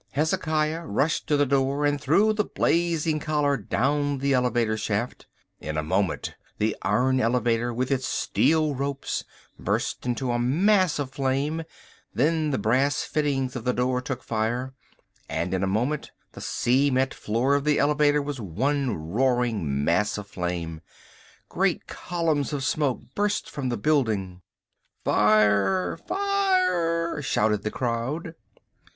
[0.13, 5.27] Hezekiah rushed to the door and threw the blazing collar down the elevator shaft.
[5.59, 9.23] In a moment the iron elevator, with its steel ropes,
[9.59, 11.61] burst into a mass of flame;
[12.15, 14.73] then the brass fittings of the door took fire,
[15.29, 20.25] and in a moment the cement floor of the elevator was one roaring mass of
[20.25, 20.81] flame.
[21.47, 24.41] Great columns of smoke burst from the building.
[25.05, 25.95] "Fire!
[26.07, 28.33] Fire!" shouted the crowd.